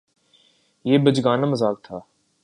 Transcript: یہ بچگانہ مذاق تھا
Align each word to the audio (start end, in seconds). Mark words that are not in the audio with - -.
یہ 0.85 0.97
بچگانہ 0.97 1.45
مذاق 1.45 1.83
تھا 1.83 1.99